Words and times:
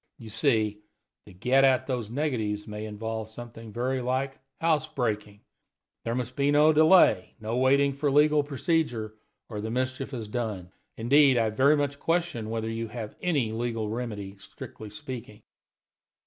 You 0.17 0.29
see, 0.29 0.81
to 1.27 1.31
get 1.31 1.63
at 1.63 1.85
those 1.85 2.09
negatives 2.09 2.65
may 2.67 2.87
involve 2.87 3.29
something 3.29 3.71
very 3.71 4.01
like 4.01 4.39
house 4.59 4.87
breaking. 4.87 5.41
There 6.05 6.15
must 6.15 6.35
be 6.35 6.49
no 6.49 6.73
delay, 6.73 7.35
no 7.39 7.55
waiting 7.57 7.93
for 7.93 8.09
legal 8.09 8.41
procedure, 8.41 9.13
or 9.47 9.61
the 9.61 9.69
mischief 9.69 10.11
is 10.11 10.27
done. 10.27 10.71
Indeed, 10.97 11.37
I 11.37 11.51
very 11.51 11.77
much 11.77 11.99
question 11.99 12.49
whether 12.49 12.67
you 12.67 12.87
have 12.87 13.15
any 13.21 13.51
legal 13.51 13.89
remedy, 13.91 14.37
strictly 14.39 14.89
speaking." 14.89 15.43